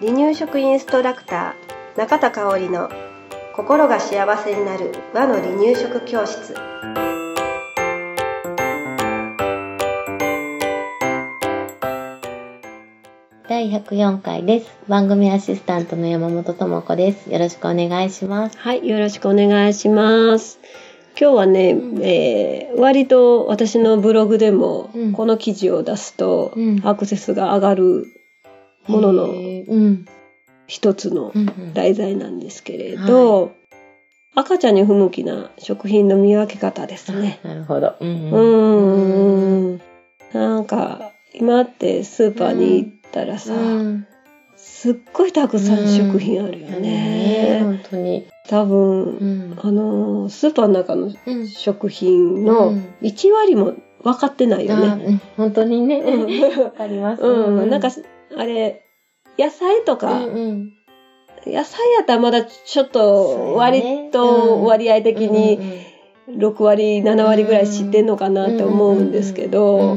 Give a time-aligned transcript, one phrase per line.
[0.00, 2.90] 離乳食インストラクター中田香織の
[3.54, 6.54] 心が幸せになる和の離乳食教室
[13.48, 14.70] 第104回です。
[14.88, 17.30] 番組アシスタントの山本智子です。
[17.30, 18.56] よろしくお願いします。
[18.56, 20.58] はいよろしくお願いします
[21.18, 28.06] 今日はね、うんえー割と私のブログでもうんこの記事を出すとうんアクセスが上がる
[28.86, 29.28] ものの。
[30.66, 31.32] 一つの
[31.74, 33.50] 題材なんですけれど、
[34.36, 37.40] 赤ちゃんに不向きな食品の見分け方ですね。
[37.42, 37.96] なるほど。
[37.98, 39.80] うんうーん。
[40.32, 44.06] なんか、今ってスーパーに行ったらさ、うん
[44.56, 47.60] すっごいたくさん食品あるよねね。
[47.62, 48.26] 本当に。
[48.50, 49.58] 多分、うん。
[49.62, 51.46] あの、スーパーの中のうん。
[51.46, 52.94] 食品うのん。
[53.00, 54.88] 1割も分かってないよね。
[54.88, 55.18] あうん。
[55.36, 56.00] 本当にね。
[56.00, 56.40] うん。
[56.64, 57.22] わかります。
[57.22, 57.70] うん。
[57.70, 57.90] なんか、
[58.36, 58.82] あれ、
[59.38, 60.72] 野菜とうか、んうん。
[61.46, 65.58] 野菜やったらまだちょっと割と割合的に
[66.28, 69.96] 6割7割ぐらい知ってんのかなって思うんですけど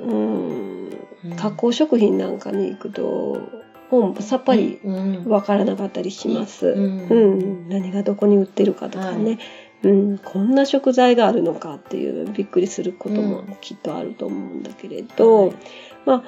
[0.00, 0.90] うん。
[1.36, 3.38] 加工食品なんかに行くと
[3.90, 4.80] もうさっぱり
[5.26, 6.66] わからなかったりします。
[6.66, 7.08] うん。
[7.08, 9.38] うん、何がどこに売ってるかとかね、
[9.82, 15.56] うん、こんな食材があるのかっていうびっくりすることもきっとあると思うんだけれど、はい。
[16.04, 16.22] まあ、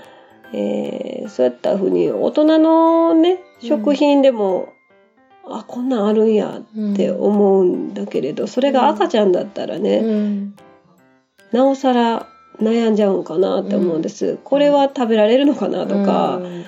[0.53, 4.73] えーそうやったふうに大人のね食品でも、
[5.47, 10.57] あこんなんあるんやって思うんだけれどそれが赤ちゃんだったらね、うん。
[11.53, 12.27] なおさら
[12.59, 16.65] 悩んじゃうんかなって思うんです、これは食べられるのかなとか、うん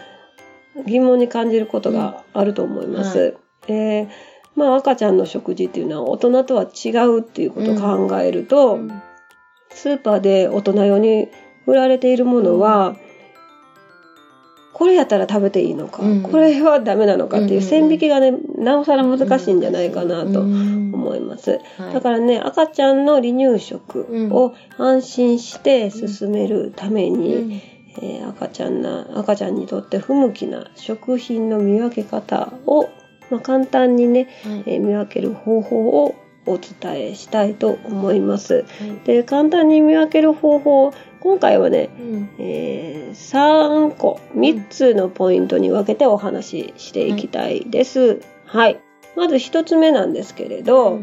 [0.87, 3.37] 疑問に感じることがあると思います。
[3.67, 4.09] で
[4.55, 8.79] まあ赤ちゃんの食事っていうのは大人とは違うっていうことを考えると、
[9.71, 11.29] スーパーで大人用に
[11.67, 12.97] 売られているものは、
[14.75, 16.23] これやったら食べていいのか、うん。
[16.23, 21.61] これはダメなのかっていううん線引きがね、なおさら難しいんじゃないかなと思います。
[21.93, 27.61] だからね、赤ちゃんの離乳食を安心して進めるために、
[27.99, 32.89] えー赤ちゃんな赤ちゃんにとって不向きな食品の見分け方を、
[33.31, 34.29] まあ、簡単にね、
[34.67, 36.15] えー見分ける方法を
[36.47, 38.65] お伝えしたいと思います。
[39.05, 41.91] で簡単に見分ける方法今回はね、
[42.39, 48.21] えー3個3つのポイントに分けてお話ししていきたいです。
[48.47, 48.81] はい、
[49.17, 50.99] まず1つ目なんですけれど、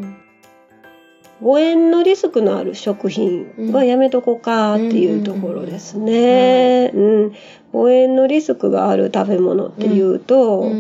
[1.42, 6.92] 誤嚥のリスクのある食品はやめとこうかっていうところですね。
[6.94, 7.34] うん。
[7.72, 10.72] 誤嚥のリスクがある食べ物っていうと、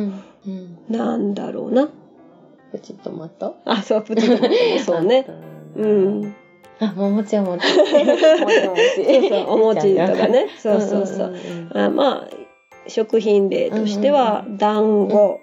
[0.90, 1.90] なんだろうな。
[2.72, 3.56] プチトマト？
[3.66, 4.50] あ、そう、プチトマトも
[4.86, 5.26] そうね。
[5.76, 6.36] うん。
[6.80, 7.66] あ、ももちお餅。
[7.78, 9.06] もちお餅。
[9.06, 10.48] そうそう、お餅とかね。
[10.60, 11.36] そうそうそう。
[11.74, 12.30] あまあ、
[12.88, 15.40] 食品例としては、団子、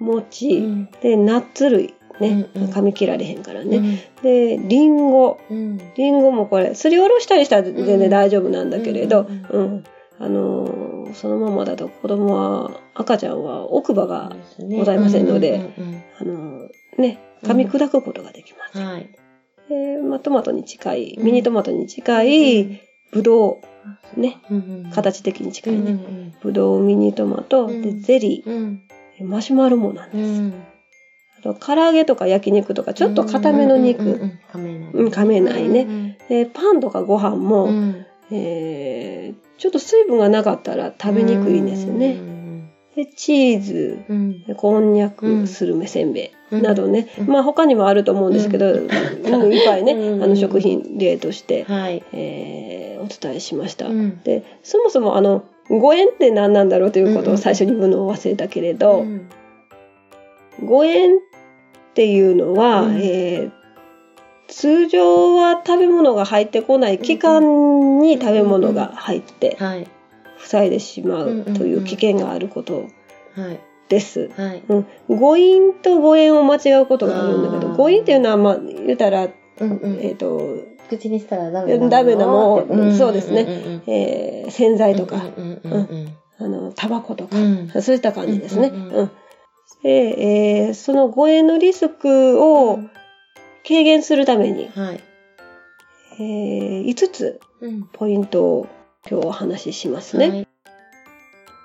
[0.00, 1.94] 餅、で、ナッツ類。
[2.20, 3.80] ね、うんうん噛み切られへんからね。
[3.80, 4.10] ね。
[4.22, 5.38] で、リンゴ。
[5.50, 5.78] うん。
[5.96, 9.84] リンゴもこれ、すりおろしたりしたら全然大丈夫なんだけれど、うんうん。
[10.18, 14.34] あのーそのままだと子供は、赤ちゃんは奥歯が、
[14.76, 15.60] ございませんので
[16.20, 16.68] あのー
[17.00, 18.78] ね、噛み砕くことができます。
[18.78, 19.08] はい。
[19.68, 22.80] で、まあ、トマトに近い、ミニトマトに近い、
[23.12, 23.60] ぶど
[24.16, 24.38] う、ね、
[24.92, 26.32] 形的に近いね。
[26.42, 28.82] ぶどう、ミニトマト、で、ゼリうん。
[29.20, 30.73] ー、マシュマロもなんうです。
[31.52, 34.90] 唐揚げとか焼肉とか、ちょっと固めの肉、噛めない。
[34.94, 36.16] うん噛めないね。
[36.30, 38.06] で、パンとかご飯も、うん。
[38.30, 42.16] えーちょっと水分がなかったら食べにくいんですよね。
[42.96, 44.44] で、チーズ、うん。
[44.44, 52.02] でこんにゃうく、んスルメせんべうんいなどね、うんまあ他にもあると思うんですけど、ううんいっぱいね、うんあの食品例として、はい。
[52.12, 53.86] えーお伝えしました。
[53.86, 59.28] うんで、そもそもあの、誤嚥って何なんだろうということを最初に言うのを忘れたけれど、うん
[60.62, 61.08] 誤嚥
[61.94, 62.96] っていうのは、うん。
[63.00, 63.64] えー
[64.46, 69.88] 通常は食べ物が入ってこない期間に食べ物が入ってはい。
[70.38, 72.90] 塞いでしまうという危険があること
[73.34, 73.60] はい。
[73.88, 74.30] です。
[74.36, 74.62] はい。
[74.68, 80.00] うん、誤飲と誤嚥を間違うことがあるんだけど誤飲っていうのはまあ言うたら、うんうん。
[80.02, 80.58] えっ、と、
[80.90, 83.44] 口にしたらダメなものダメなものんそうですね。
[83.44, 87.68] んうんえー洗剤とか、うんうんうんあのタバコとか、うん。
[87.80, 88.68] そういった感じですね。
[88.68, 89.10] うん
[89.84, 92.80] でえーその誤嚥のリスクを
[93.68, 95.00] 軽減するために、はい。
[96.18, 97.82] えー5つうん。
[97.92, 98.66] ポイントを
[99.08, 100.28] 今日お話ししますね。
[100.30, 100.48] はい。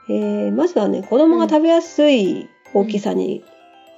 [0.10, 3.44] えーまずはね、子供が食べやすい大きさに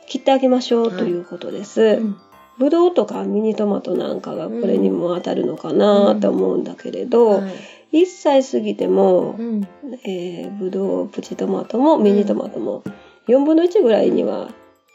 [0.08, 1.82] 切ってあげましょうはいということです。
[1.82, 2.18] うん。
[2.60, 7.50] ぶどうとかミニトマトなんかがこれにも当たるのかなと思うんだけれど、は
[7.92, 8.04] い。
[8.04, 9.68] 1歳過ぎても、うん、
[10.06, 12.84] えー、ぶどう、プチトマトもミニトマトも、
[13.28, 14.50] 4分の1ぐらいには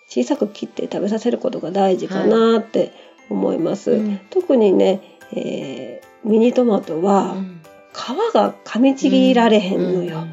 [0.09, 2.93] 小さく切って食べさせることが大事かなって
[3.29, 3.91] 思います。
[3.91, 7.37] はいうん、特にね、えー、ミニトマトは、
[7.93, 10.27] 皮が噛みちぎられへんのよ。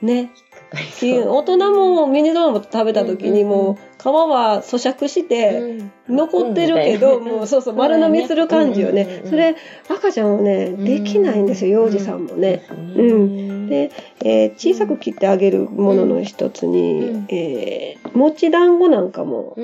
[0.00, 0.30] ね。
[0.70, 9.22] 大人もミニトマト食べた時にも皮は咀嚼して残ってるけど、もうそうそう丸飲みする感じよね。
[9.24, 9.56] それ
[9.88, 12.66] 赤ちゃんはねできないんですよ幼児さんもね。
[12.70, 13.47] うん。
[13.68, 19.56] で、えー、小さく切ってあげるものの一つに、えー、餅団子なんかも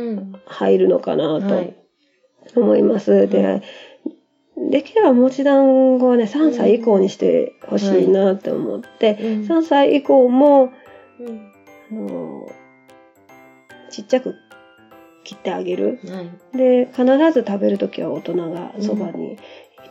[0.47, 3.29] 入るのかなと思います。
[3.29, 3.63] で
[4.57, 10.71] できれば餅団子はね、3歳以降にしてほしいなって思って、うん、3歳以降も、
[11.21, 11.53] うん、
[11.91, 12.49] あの
[13.91, 14.35] ちっちゃく
[15.25, 15.99] 切ってあげる。
[16.07, 16.23] は
[16.55, 19.39] い、で、必ず食べるときは大人がそばに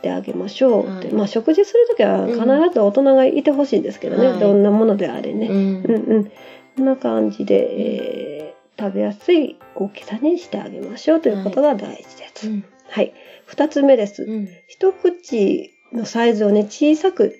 [0.04, 1.08] いてあげましょうって。
[1.08, 5.46] うん、まあ、食事するときは必ず大人がいてほしいんですけどね、うん、どんなものであれね。
[5.48, 6.32] うん、うんうん
[6.76, 12.48] こんな感じで、えー、食べやすい大きさにしてあげましょうということが大事です。
[12.48, 12.64] はい。
[12.88, 13.14] はい、
[13.46, 14.26] 二つ目です。
[14.66, 17.36] 一口のサイズをね、小さく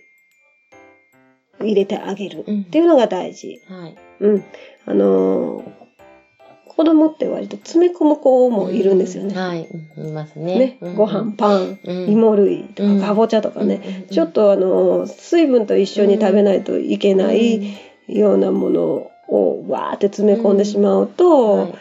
[1.61, 3.61] 入れてあげるっていうのが大事。
[3.69, 3.97] はい。
[4.21, 4.45] うん。
[4.87, 5.84] あのー
[6.77, 9.35] 子供って割と詰め込む子もいるんですよね。
[9.35, 10.79] はい、いますね。
[10.81, 17.77] ね、ご飯、パン、芋類とかかぼちゃとかね、ちょっとあの、水分と一緒に食べないといけない
[18.09, 21.77] ようなものをわーって詰め込んでしまうと、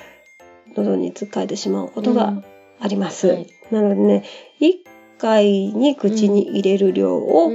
[0.75, 2.43] 喉につっかえてしまうことが
[2.79, 3.45] あります。
[3.71, 4.23] なのでね、
[4.61, 4.73] 1
[5.17, 7.51] 回に口に入れる量を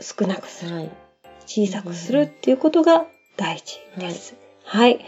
[0.00, 0.90] 少なくする。
[1.46, 3.06] 小さくするっていうことが
[3.36, 4.34] 大事です。
[4.64, 5.04] はい。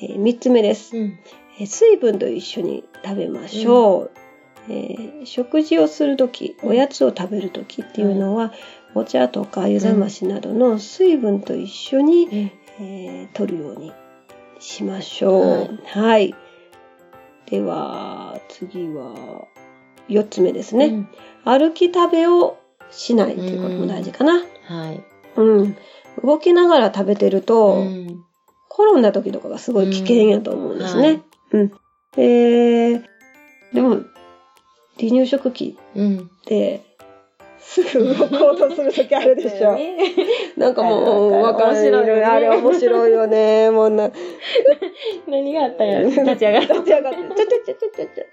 [0.00, 1.18] えー、3つ目です、うん、
[1.58, 4.10] えー、水分と一緒に食べましょう。
[4.68, 8.52] うん、えー、食事をするとき、おやつを食べるときっていうのは、
[8.94, 12.26] うん、お茶とか湯冷ましなどの水分と一緒に、
[12.78, 13.92] うん、えー、取るように
[14.58, 15.42] しましょう。
[15.42, 16.34] はい、はい。
[17.46, 19.46] では、次は、
[20.08, 21.06] 4つ目ですね。
[21.44, 22.58] 歩き食べを
[22.90, 24.42] しないっていうことも大事かな。
[24.64, 25.04] はい。
[25.36, 25.76] うん。
[26.22, 27.84] 動きながら食べてると、
[28.76, 31.22] 転んだ時とかがすごい危険やと思うんですね。
[31.52, 31.60] うん。
[31.60, 31.70] はい、
[32.16, 33.02] えー、
[33.72, 34.00] でも、
[34.98, 36.82] 離乳食期って、
[37.66, 39.76] すぐ動こうとする時あるでしょ。
[40.56, 42.24] なんかもう、わかんない。
[42.24, 43.70] あれ面白いよね。
[43.70, 44.10] もうな。
[45.26, 46.72] 何があったんや立ち上がって。
[46.74, 47.18] 立ち上がって。
[47.34, 48.24] ちょちょちょちょちょ。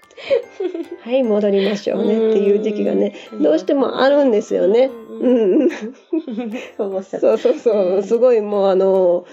[1.00, 4.90] はい、戻りましょうねっていう時期がね、どうしてもあるんですよね。
[5.20, 5.28] う
[5.64, 5.70] ん。
[6.76, 8.02] そうそうそう。
[8.02, 9.24] すごいもうあの、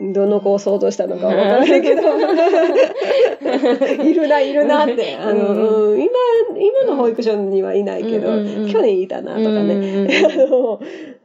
[0.00, 2.02] どの子を想像したのかわからないけど。
[4.02, 5.16] いるな、いるなって。
[5.16, 6.10] あの、うん、今、
[6.58, 10.08] 今の保育所にはいないけど、うんうんうん、去年いたなとかね、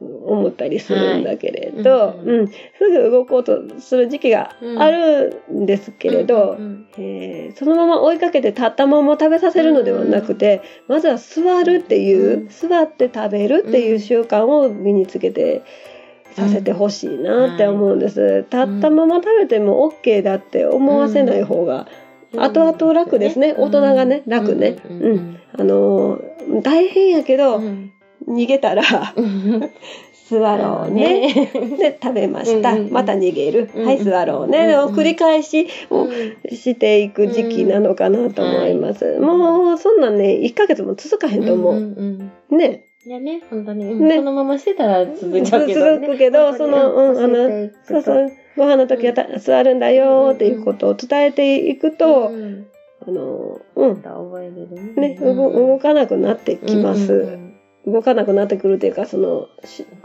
[0.00, 2.54] 思ったりするんだけれど、はい、うん、す
[2.90, 6.56] ぐ動こうとする時期があるんですけれど、
[6.98, 15.62] えー、そのまま追いかけて立ったまま食べさせるのではなくて、まずは座るっていう、座って食べるっていう習慣を身につけて、
[16.34, 17.98] させてほしいなって思うん。
[17.98, 21.88] です、うんはい、立ったまま食べても OK だって思わせない方が、
[22.36, 25.38] 後々楽ですね、大人がね楽ね、うん。
[25.58, 26.20] あの
[26.62, 27.60] 大変やけど、
[28.28, 28.82] 逃げたら
[30.28, 31.48] 座ろうね。
[31.78, 32.76] で、食べました。
[32.76, 33.70] また逃げる。
[33.74, 34.76] はい、座ろうね。
[34.76, 36.06] を繰り返しを
[36.50, 39.18] していく時期なのかなと思います。
[39.18, 42.54] もう、そんなんね、1ヶ月も続かへんと思う。
[42.54, 42.87] ね。
[43.08, 43.86] いやね、本当に。
[43.86, 52.66] ね、そのまましてたら続いちゃうけど、ね、続くけど、その、うん、あの、そうそう、ご飯の時は座るんだよっていうことを伝えていくと、うん、
[53.06, 54.02] あの、うん。
[54.02, 55.14] 覚えるね。
[55.14, 57.14] ね、動かなくなってきます。
[57.14, 57.48] うんうん
[57.86, 59.48] 動かなくなってくるというかその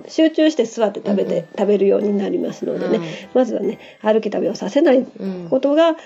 [0.07, 5.05] 集中して座って食べて、うん、食べるようになりますのでね、はい、まずはね歩き食べをさせない
[5.49, 5.97] ことが、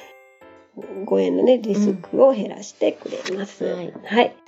[1.05, 3.63] 誤嚥のねリスクを減らしてくれます。
[3.65, 4.46] はい、はい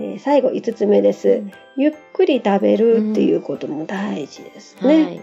[0.00, 5.04] えー、最後5つ目です、うん、ゆっくり食べるっていうことも大事ですね。
[5.04, 5.22] はい、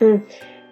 [0.00, 0.26] うん。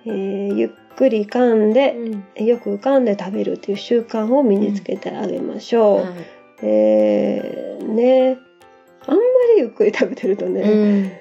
[0.06, 1.94] えー、ゆっくり噛んで、
[2.38, 6.00] うん、よく噛んで食べるっていう習慣を身につけてあげましょう。
[6.00, 6.08] うん。
[6.08, 6.14] はい、
[6.62, 8.38] えー、ね
[9.06, 9.20] あんま
[9.54, 11.12] りゆっくり食べてるとね、うん、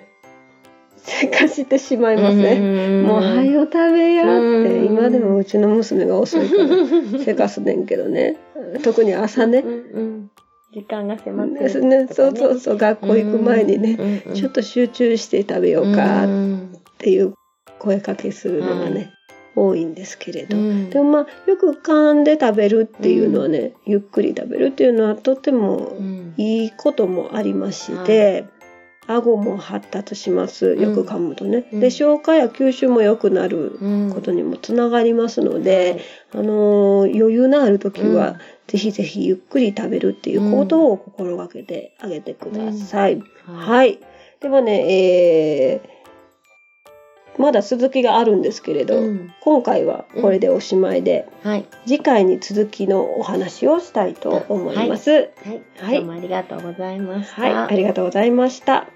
[0.97, 3.03] せかしてしまいますね。
[3.03, 4.27] もう、はよ食べやっ
[4.65, 6.67] て、今でもうちの娘が遅いから
[7.23, 8.37] せかすねんけどね。
[8.83, 9.63] 特に朝ね。
[10.73, 12.07] 時間が迫ってる、ね。
[12.11, 16.27] そうそうそう、学校行く前にね、ちょっと集中して食べようかっ
[16.99, 17.33] ていう
[17.79, 19.11] 声かけするのがね、
[19.55, 20.57] 多いんですけれど、
[20.89, 25.97] でもまあよく噛んで食べるっていうのはね、ゆっくり食べるっていうのはとても
[26.37, 28.45] いいこともありまして、
[29.11, 30.75] 顎も発達します。
[30.75, 31.65] よく噛むとね。
[31.73, 33.79] うん、で、消化や吸収も良くなる
[34.13, 43.15] ことにもつながりますので、うん、あのー、余裕のある時は、ぜひぜひゆっくり食べるっていうことを心がけてあげてください。
[43.15, 43.99] はい、はい。
[44.41, 55.11] でもね、えー、まだ続きがあるんですけれど、うん、今回はこれでおしまいで、うんはい、次回に続きのお話をしたいと思います。
[55.11, 55.31] はい。
[55.79, 57.41] はい、どうもありがとうございました。
[57.41, 58.88] はい、ありがとうございました。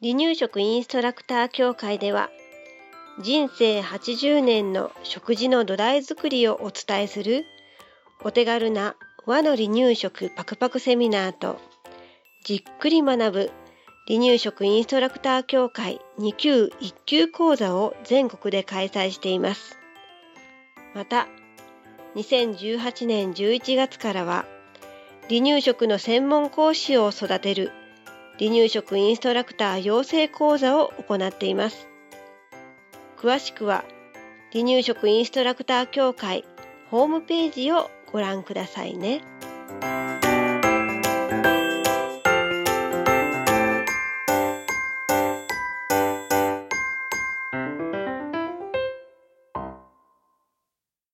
[0.00, 2.30] 離乳食インストラクター協会では、
[3.20, 7.44] 人生80年の食事の土台作りをお伝えする、
[8.22, 8.94] お手軽な
[9.26, 11.58] 和の離乳食パクパクセミナーと、
[12.44, 13.50] じっくり学ぶ
[14.06, 19.76] 離乳食インストラクター協会2級1級講座を全国で開催しています。
[20.94, 21.26] また、
[22.14, 24.44] 2018年11月からは、
[25.28, 27.72] 離乳食の専門講師を育てる
[28.38, 31.88] 離乳食インストラクター養成講座を行っています。
[33.18, 33.84] 詳しくは、
[34.52, 36.44] 離乳食インストラクター協会
[36.90, 39.22] ホームページをご覧くださいね。